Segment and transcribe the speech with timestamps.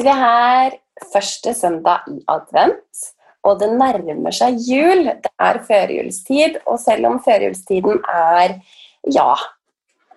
[0.00, 0.76] Sitter vi her
[1.12, 3.00] første søndag i advent,
[3.44, 5.04] og det nærmer seg jul.
[5.20, 8.54] Det er førjulstid, og selv om førjulstiden er
[9.12, 9.34] ja,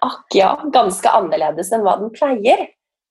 [0.03, 2.69] akk ja, ganske annerledes enn hva den pleier,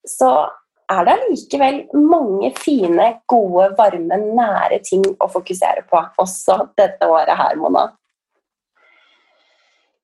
[0.09, 0.49] så
[0.89, 1.79] er det allikevel
[2.09, 7.91] mange fine, gode, varme, nære ting å fokusere på også dette året her, Mona.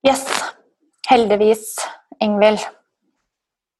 [0.05, 0.25] Yes.
[1.09, 1.79] Heldigvis,
[2.21, 2.61] Ingvild.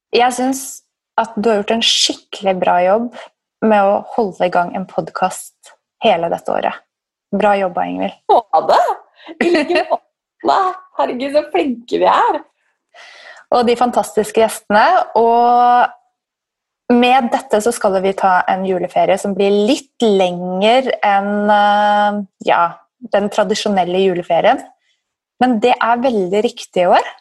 [0.09, 0.88] Jeg syns
[1.19, 3.09] at du har gjort en skikkelig bra jobb
[3.65, 6.85] med å holde i gang en podkast hele dette året.
[7.35, 8.15] Bra jobba, Ingvild.
[8.31, 8.83] Å det!
[9.43, 10.59] I like måte.
[10.99, 12.39] Herregud, så flinke vi er.
[13.55, 14.85] Og de fantastiske gjestene.
[15.19, 22.19] Og med dette så skal vi ta en juleferie som blir litt lenger enn eh,
[22.47, 22.63] ja,
[23.13, 24.63] den tradisjonelle juleferien.
[25.39, 27.11] Men det er veldig riktig i år.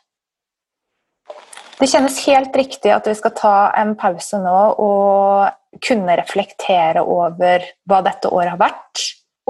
[1.79, 7.63] Det kjennes helt riktig at vi skal ta en pause nå og kunne reflektere over
[7.87, 9.03] hva dette året har vært,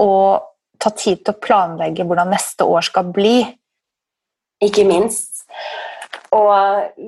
[0.03, 0.45] og
[0.79, 3.41] ta tid til å planlegge hvordan neste år skal bli.
[4.61, 5.41] Ikke minst.
[6.35, 6.53] Og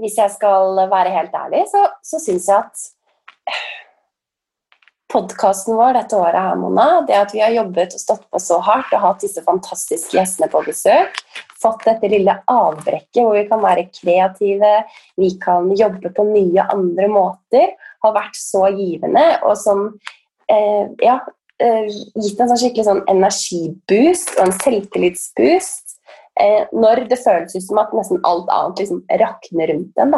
[0.01, 2.87] hvis jeg skal være helt ærlig, så, så syns jeg at
[5.11, 8.57] podkasten vår dette året her, Mona, det at vi har jobbet og stått på så
[8.63, 11.21] hardt og hatt disse fantastiske gjestene på besøk,
[11.61, 14.73] fått dette lille avbrekket hvor vi kan være kreative,
[15.19, 19.85] vi kan jobbe på nye andre måter, har vært så givende og som
[20.51, 21.19] eh, ja,
[21.61, 21.87] eh,
[22.17, 25.87] gitt en sånn skikkelig sånn energiboost og en selvtillitsboost.
[26.39, 30.15] Eh, når det føles ut som at nesten alt annet liksom rakner rundt en.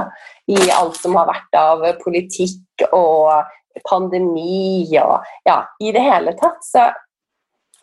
[0.48, 3.50] I alt som har vært av politikk og
[3.90, 6.62] pandemi og ja, i det hele tatt.
[6.66, 6.86] Så,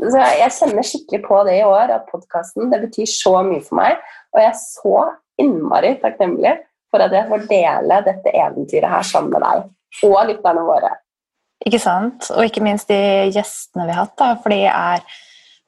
[0.00, 4.00] så jeg kjenner skikkelig på det i år, at podkasten betyr så mye for meg.
[4.32, 4.96] Og jeg er så
[5.40, 6.54] innmari takknemlig
[6.90, 10.92] for at jeg får dele dette eventyret her sammen med deg og lytterne våre.
[11.66, 12.30] Ikke sant?
[12.32, 15.04] Og ikke minst de gjestene vi har hatt, da, for de er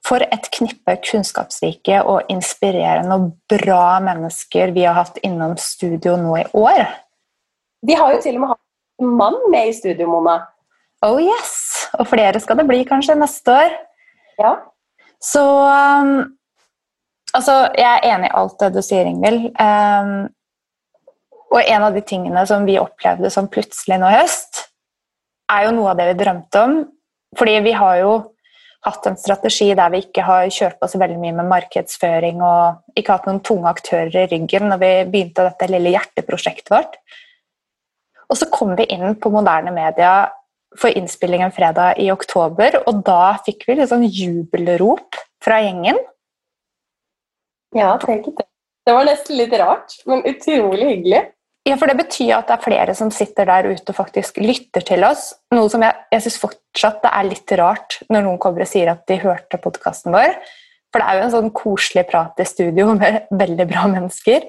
[0.02, 6.40] for et knippe kunnskapsrike og inspirerende og bra mennesker vi har hatt innom studio nå
[6.40, 6.82] i år.
[7.86, 10.40] Vi har jo til og med hatt en mann med i studio, Mona.
[11.06, 11.90] Oh yes!
[11.98, 13.74] Og flere skal det bli kanskje neste år.
[14.40, 14.54] Ja.
[15.22, 16.14] Så um,
[17.32, 19.46] Altså, jeg er enig i alt det du sier, Ingvild.
[19.56, 20.26] Um,
[21.52, 24.66] og en av de tingene som vi opplevde som plutselig nå i høst,
[25.52, 26.76] er jo noe av det vi drømte om.
[27.40, 28.12] Fordi vi har jo
[28.84, 32.98] hatt en strategi der vi ikke har kjørt på så veldig mye med markedsføring og
[32.98, 36.98] ikke hatt noen tunge aktører i ryggen når vi begynte dette lille hjerteprosjektet vårt.
[38.28, 40.12] Og så kom vi inn på moderne media
[40.80, 46.00] for innspilling en fredag i oktober, og da fikk vi litt sånn jubelrop fra gjengen.
[47.76, 48.48] Ja, tenk det.
[48.82, 51.22] Det var nesten litt rart, men utrolig hyggelig.
[51.68, 54.82] Ja, for det betyr at det er flere som sitter der ute og faktisk lytter
[54.82, 55.28] til oss.
[55.54, 58.90] Noe som jeg, jeg syns fortsatt det er litt rart når noen kommer og sier
[58.90, 60.34] at de hørte podkasten vår.
[60.90, 64.48] For det er jo en sånn koselig prat i studio med veldig bra mennesker.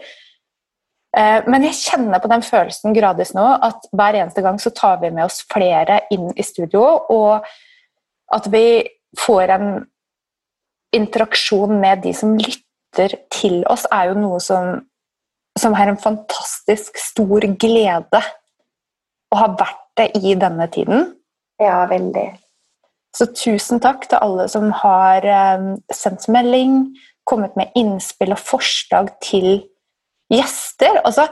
[1.17, 4.99] Eh, men jeg kjenner på den følelsen gradvis nå at hver eneste gang så tar
[5.03, 6.83] vi med oss flere inn i studio,
[7.13, 7.45] og
[8.33, 8.65] at vi
[9.19, 9.67] får en
[10.93, 14.81] interaksjon med de som lytter til oss, er jo noe som
[15.59, 18.21] som er en fantastisk stor glede
[19.33, 21.11] å ha vært det i denne tiden.
[21.61, 22.31] Ja, veldig.
[23.13, 26.95] Så tusen takk til alle som har eh, sendt melding,
[27.29, 29.61] kommet med innspill og forslag til
[30.39, 30.99] gjester.
[31.03, 31.27] Altså,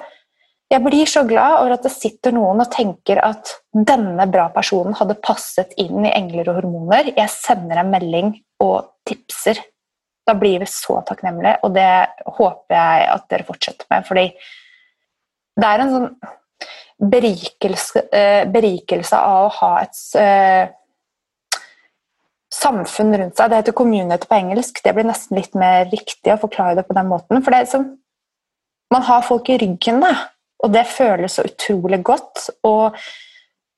[0.72, 4.96] jeg blir så glad over at det sitter noen og tenker at denne bra personen
[5.00, 7.12] hadde passet inn i Engler og hormoner.
[7.18, 8.34] Jeg sender en melding
[8.64, 9.60] og tipser
[10.28, 11.90] da blir vi så takknemlige, og det
[12.38, 14.06] håper jeg at dere fortsetter med.
[14.08, 14.28] Fordi
[15.62, 16.12] det er en sånn
[17.12, 21.64] berikelse, eh, berikelse av å ha et eh,
[22.54, 23.50] samfunn rundt seg.
[23.50, 24.84] Det heter community på engelsk.
[24.84, 27.42] Det blir nesten litt mer riktig å forklare det på den måten.
[27.42, 27.88] For det er som,
[28.92, 30.14] man har folk i ryggen, da,
[30.62, 32.50] og det føles så utrolig godt.
[32.68, 32.98] Og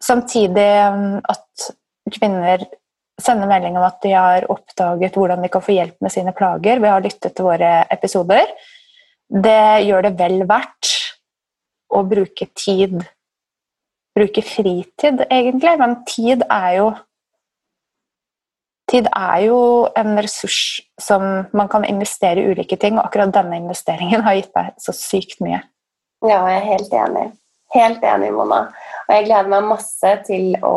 [0.04, 1.68] samtidig mm, at
[2.12, 2.65] kvinner
[3.21, 6.81] sender melding om at de har oppdaget hvordan de kan få hjelp med sine plager
[6.81, 8.50] ved å ha lyttet til våre episoder.
[9.33, 10.94] Det gjør det vel verdt
[11.94, 13.04] å bruke tid
[14.13, 16.89] Bruke fritid, egentlig, men tid er jo
[18.94, 19.60] Tid er jo
[19.98, 21.24] en ressurs som
[21.57, 25.42] man kan investere i ulike ting, og akkurat denne investeringen har gitt meg så sykt
[25.42, 25.63] mye.
[26.22, 27.25] Ja, jeg er helt enig.
[27.74, 28.68] Helt enig, Mona.
[29.07, 30.75] Og jeg gleder meg masse til å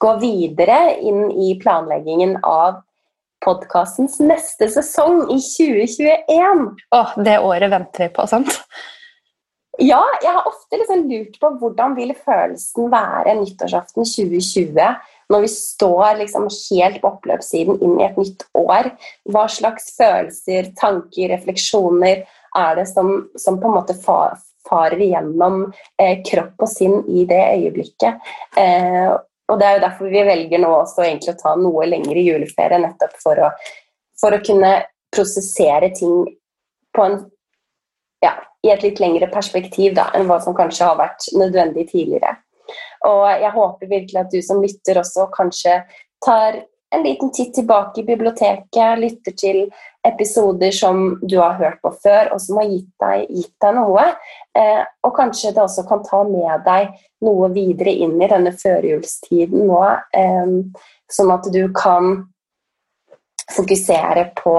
[0.00, 2.80] gå videre inn i planleggingen av
[3.44, 6.66] podkastens neste sesong i 2021.
[6.96, 8.56] Åh, det året venter vi på, sant?
[9.82, 14.80] Ja, jeg har ofte liksom lurt på hvordan vil følelsen være nyttårsaften 2020
[15.32, 18.90] når vi står liksom helt på oppløpssiden inn i et nytt år.
[19.30, 22.24] Hva slags følelser, tanker, refleksjoner
[22.54, 25.66] er det som, som på en måte farer igjennom
[26.00, 28.34] eh, kropp og sinn i det øyeblikket?
[28.60, 29.14] Eh,
[29.52, 32.80] og Det er jo derfor vi velger nå også egentlig å ta noe lengre juleferie,
[32.80, 33.50] nettopp for å,
[34.20, 34.72] for å kunne
[35.14, 36.24] prosessere ting
[36.94, 37.18] på en,
[38.24, 38.32] ja,
[38.64, 42.38] i et litt lengre perspektiv da, enn hva som kanskje har vært nødvendig tidligere.
[43.04, 45.82] Og Jeg håper virkelig at du som lytter også kanskje
[46.24, 46.62] tar
[46.94, 49.60] en liten titt tilbake i biblioteket, lytter til
[50.06, 54.04] episoder som du har hørt på før, og som har gitt deg, gitt deg noe.
[54.54, 56.92] Eh, og kanskje det også kan ta med deg
[57.24, 59.80] noe videre inn i denne førjulstiden nå,
[60.14, 60.54] eh,
[61.10, 62.28] sånn at du kan
[63.54, 64.54] fokusere på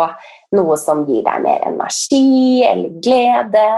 [0.56, 3.70] noe som gir deg mer energi eller glede,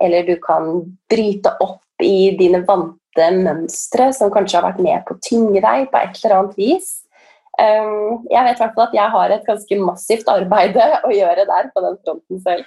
[0.00, 0.70] eller du kan
[1.10, 5.88] bryte opp i dine vante mønstre som kanskje har vært med på å tynge deg
[5.92, 6.88] på et eller annet vis.
[7.54, 11.46] Um, jeg vet i hvert fall at jeg har et ganske massivt arbeid å gjøre
[11.50, 12.64] der på den fronten selv.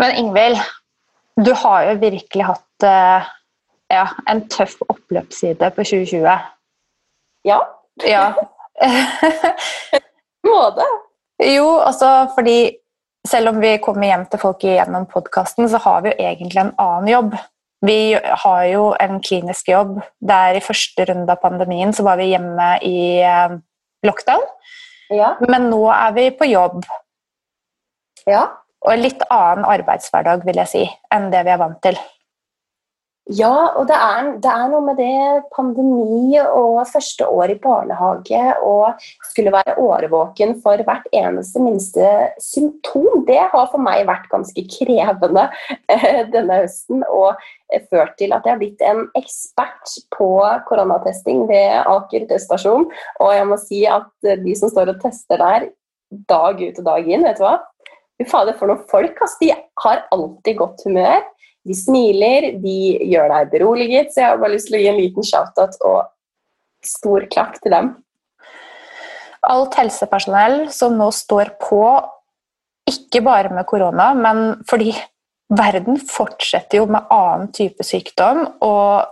[0.00, 0.60] Men Ingvild,
[1.40, 3.30] du har jo virkelig hatt uh,
[3.92, 6.50] ja, en tøff oppløpsside på 2020.
[7.48, 7.60] Ja.
[8.04, 8.26] ja.
[10.48, 10.90] Må det?
[11.54, 12.74] Jo, altså fordi
[13.28, 16.74] selv om vi kommer hjem til folk gjennom podkasten, så har vi jo egentlig en
[16.82, 17.36] annen jobb.
[17.82, 22.30] Vi har jo en klinisk jobb der i første runde av pandemien så var vi
[22.30, 23.56] hjemme i eh,
[24.06, 24.44] lockdown.
[25.12, 25.34] Ja.
[25.42, 26.84] Men nå er vi på jobb.
[28.30, 28.46] Ja.
[28.86, 30.84] Og litt annen arbeidshverdag, vil jeg si,
[31.14, 31.98] enn det vi er vant til.
[33.32, 38.40] Ja, og det er, det er, noe med det pandemi og første år i barnehage
[38.66, 42.10] og skulle være årvåken for hvert eneste minste
[42.42, 43.22] symptom.
[43.28, 45.46] Det har for meg vært ganske krevende
[45.92, 47.40] eh, denne høsten og
[47.88, 50.32] ført til at jeg har blitt en ekspert på
[50.68, 52.88] koronatesting ved Aker teststasjon.
[53.22, 54.10] Og jeg må si at
[54.44, 55.70] de som står og tester der
[56.28, 57.60] dag ut og dag inn, vet du hva?
[58.20, 59.16] Fy fader, for noen folk!
[59.24, 59.54] Altså, de
[59.86, 61.22] har alltid godt humør.
[61.62, 62.78] De smiler, de
[63.12, 66.00] gjør deg beroliget, så jeg har bare lyst til å gi en liten shout-out og
[66.82, 67.92] stor klapp til dem.
[69.46, 71.82] Alt helsepersonell som nå står på,
[72.90, 74.90] ikke bare med korona, men fordi
[75.52, 78.44] verden fortsetter jo med annen type sykdom.
[78.64, 79.06] Og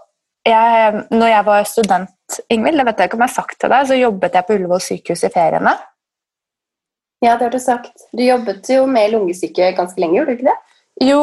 [0.46, 3.72] jeg, når jeg var student, Ingvild, det vet jeg ikke om jeg har sagt til
[3.72, 5.74] deg, så jobbet jeg på Ullevål sykehus i feriene.
[7.20, 8.06] Ja, det har du sagt.
[8.16, 10.58] Du jobbet jo med lungesyke ganske lenge, gjorde du ikke det?
[11.00, 11.20] Jo,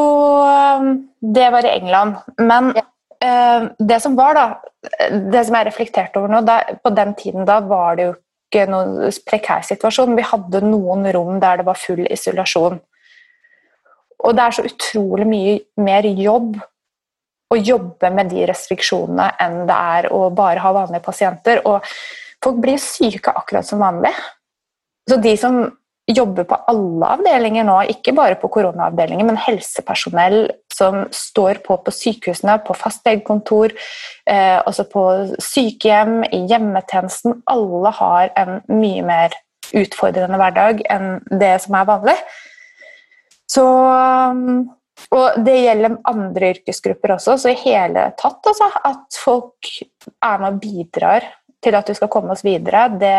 [0.79, 2.15] um, det var i England.
[2.37, 2.85] Men ja.
[3.25, 4.47] uh, det som var, da
[5.09, 8.15] Det som jeg reflekterte over nå da, På den tiden da var det jo
[8.47, 10.15] ikke noen prekær situasjon.
[10.15, 12.77] Vi hadde noen rom der det var full isolasjon.
[14.23, 16.55] Og det er så utrolig mye mer jobb
[17.51, 21.61] å jobbe med de restriksjonene enn det er å bare ha vanlige pasienter.
[21.67, 21.85] Og
[22.43, 24.13] folk blir syke akkurat som vanlig.
[25.07, 25.59] Så de som
[26.07, 30.37] jobber på alle avdelinger nå, ikke bare på koronaavdelinger, men helsepersonell
[30.71, 33.75] som står på på sykehusene, på fastlegekontor,
[34.29, 35.03] eh, også på
[35.43, 37.41] sykehjem, i hjemmetjenesten.
[37.51, 39.35] Alle har en mye mer
[39.75, 42.17] utfordrende hverdag enn det som er vanlig.
[43.51, 43.67] Så
[45.13, 49.69] og det gjelder andre yrkesgrupper også, så i hele tatt altså, at folk
[50.25, 51.27] er med og bidrar
[51.63, 53.13] til at vi skal komme oss videre, det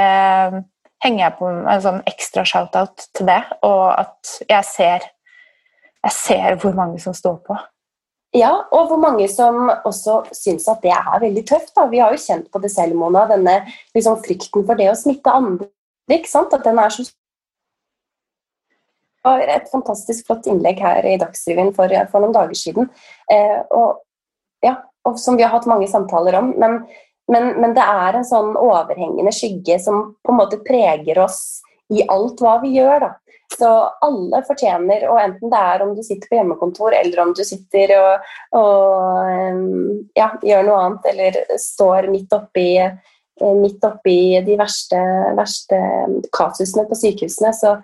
[1.05, 3.41] henger jeg på en sånn ekstra shout-out til det.
[3.67, 5.09] Og at jeg ser,
[6.05, 7.59] jeg ser hvor mange som står på.
[8.37, 11.73] Ja, og hvor mange som også syns at det er veldig tøft.
[11.77, 11.87] Da.
[11.89, 13.63] Vi har jo kjent på det selv, Mona, denne
[13.97, 15.71] liksom, frykten for det å smitte andre.
[16.13, 16.53] ikke sant?
[16.53, 17.09] At den er så
[19.29, 22.89] et fantastisk flott innlegg her i Dagsrevyen for, for noen dager siden.
[23.33, 23.99] Eh, og,
[24.65, 24.79] ja,
[25.09, 26.53] og som vi har hatt mange samtaler om.
[26.61, 26.83] Men
[27.29, 31.61] men, men, det er en sånn overhengende skygge som på en måte preger oss
[31.93, 33.05] i alt hva vi gjør.
[33.05, 33.11] da.
[33.59, 33.69] Så
[34.05, 37.95] alle fortjener, og enten det er om du sitter på hjemmekontor, eller om du sitter
[37.97, 38.27] og,
[38.61, 42.69] og ja, gjør noe annet, eller står midt oppi,
[43.41, 45.01] midt oppi de verste,
[45.39, 45.81] verste
[46.37, 47.79] kasusene på sykehusene, så,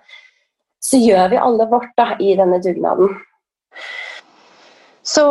[0.77, 3.17] så, gjør vi alle vårt da, i denne dugnaden.
[5.05, 5.25] Så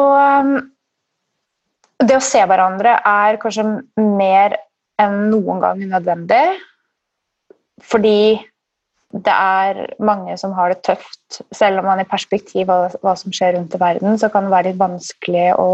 [2.03, 3.67] det å se hverandre er kanskje
[3.99, 4.57] mer
[5.01, 6.43] enn noen gang nødvendig.
[7.83, 8.39] Fordi
[9.15, 11.43] det er mange som har det tøft.
[11.55, 14.55] Selv om man i perspektiv av hva som skjer rundt i verden, så kan det
[14.55, 15.71] være litt vanskelig å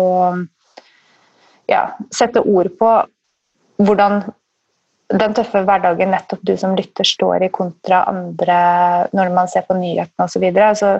[1.70, 2.90] ja, sette ord på
[3.80, 4.20] hvordan
[5.10, 8.58] den tøffe hverdagen nettopp du som lytter står i kontra andre
[9.16, 10.44] når man ser på nyhetene osv.
[10.52, 10.92] Altså,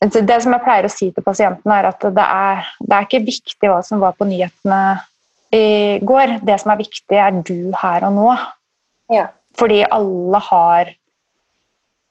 [0.00, 3.26] det som jeg pleier å si til pasientene, er at det er, det er, ikke
[3.26, 4.80] viktig hva som var på nyhetene
[5.52, 6.38] i går.
[6.46, 8.30] Det som er viktig, er du her og nå.
[9.12, 9.28] Ja.
[9.58, 10.94] Fordi alle har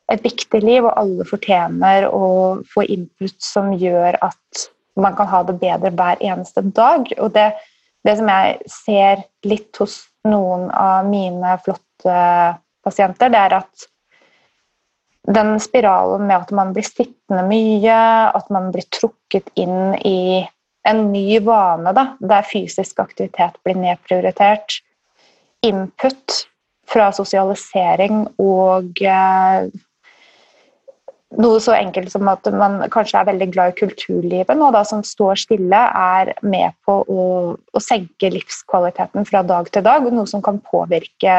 [0.10, 4.69] et viktig liv, og alle fortjener å få input som gjør at
[5.00, 7.10] man kan ha det bedre hver eneste dag.
[7.17, 7.51] Og det,
[8.05, 12.19] det som jeg ser litt hos noen av mine flotte
[12.86, 13.89] pasienter, det er at
[15.29, 17.98] den spiralen med at man blir sittende mye,
[18.33, 20.45] at man blir trukket inn i
[20.89, 24.79] en ny vane da, der fysisk aktivitet blir nedprioritert.
[25.65, 26.45] Input
[26.89, 29.67] fra sosialisering og eh,
[31.38, 35.03] noe så enkelt som at man kanskje er veldig glad i kulturlivet nå, da, som
[35.05, 40.09] står stille, er med på å, å senke livskvaliteten fra dag til dag.
[40.09, 41.36] Noe som kan påvirke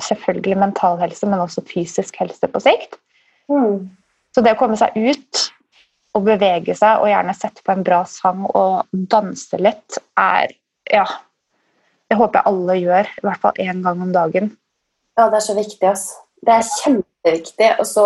[0.00, 2.96] selvfølgelig mental helse, men også fysisk helse på sikt.
[3.50, 3.88] Mm.
[4.34, 5.44] Så det å komme seg ut
[6.16, 10.54] og bevege seg, og gjerne sette på en bra sang og danse litt, er
[10.90, 11.04] Ja.
[12.08, 14.46] Det håper jeg alle gjør, i hvert fall én gang om dagen.
[15.18, 16.22] Ja, det er så viktig, altså.
[16.40, 17.68] Det er kjempeviktig.
[17.82, 18.04] Og så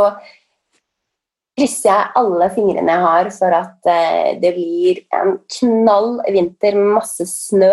[1.59, 7.27] krysser jeg alle fingrene jeg har for at eh, det blir en knall vinter masse
[7.31, 7.71] snø.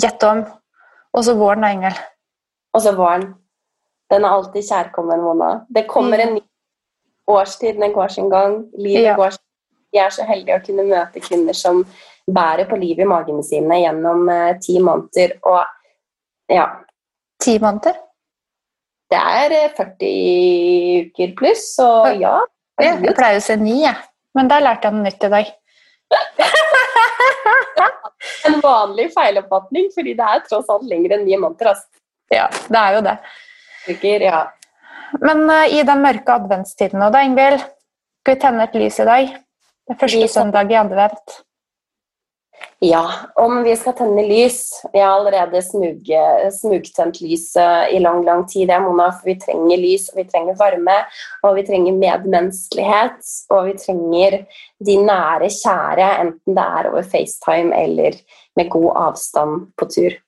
[0.00, 0.44] Gjett om.
[1.16, 2.00] Og så våren, da, Ingvild.
[2.76, 3.34] Og så våren.
[4.12, 5.50] Den er alltid kjærkommen, Mona.
[5.68, 6.42] Det kommer en ny
[7.26, 8.60] årstid, den går sin gang.
[8.78, 9.16] Livet ja.
[9.18, 9.42] går sin
[9.94, 11.84] Vi er så heldige å kunne møte kvinner som
[12.26, 15.36] bærer på livet i magene sine gjennom eh, ti måneder.
[15.46, 15.62] Og
[16.52, 16.66] ja.
[17.42, 17.94] Ti måneder?
[19.10, 22.40] Det er 40 eh, uker pluss, og ja.
[22.82, 23.96] Jeg pleier å se ni, jeg.
[24.36, 25.54] Men der lærte jeg noe nytt i dag.
[28.46, 31.72] en vanlig feiloppfatning, fordi det er tross alt lenger enn ni måneder.
[31.72, 32.02] Altså.
[32.34, 33.16] Ja, det er jo det.
[33.86, 34.42] Uker, ja.
[35.22, 37.62] Men uh, i den mørke adventstiden nå, da, Ingvild,
[38.22, 39.34] skal vi tenne et lys i dag?
[39.86, 41.42] Det er første Vi søndag i advent.
[42.80, 43.04] ja,
[43.38, 44.58] om vi skal tenne lys
[44.92, 46.10] Jeg har allerede smug,
[46.50, 50.26] smugtent lys eh, i lang, lang tid, jeg, Mona, for vi trenger lys, og vi
[50.32, 50.98] trenger varme,
[51.46, 53.22] og vi trenger medmenneskelighet,
[53.54, 54.40] og vi trenger
[54.90, 58.18] de nære kjære, enten det er over FaceTime eller
[58.56, 60.20] med god avstand på tur.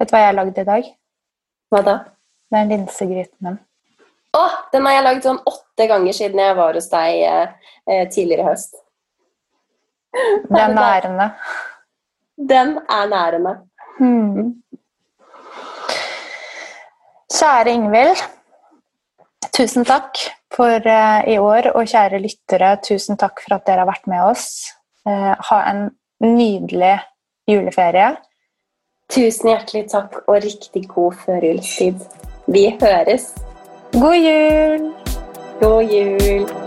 [0.00, 0.94] Vet du hva jeg lagde i dag?
[1.74, 1.94] Hva da?
[2.54, 3.56] Det er linsegrytene.
[3.58, 4.38] Å!
[4.38, 8.02] Oh, den har jeg lagd sånn åtte ganger siden jeg var hos deg eh, eh,
[8.14, 8.76] tidligere i høst.
[10.14, 11.26] Det er nærende.
[12.38, 13.54] Den er nærende.
[13.96, 14.52] Hmm.
[17.34, 18.22] Kjære Ingvild,
[19.58, 20.20] tusen takk
[20.54, 24.22] for eh, i år, og kjære lyttere, tusen takk for at dere har vært med
[24.28, 24.46] oss.
[25.10, 25.88] Eh, ha en
[26.22, 27.00] nydelig
[27.50, 28.12] juleferie.
[29.12, 32.00] Tusen hjertelig takk og riktig god førjulstid.
[32.48, 33.34] Vi høres.
[33.92, 34.92] God jul!
[35.60, 36.63] God jul.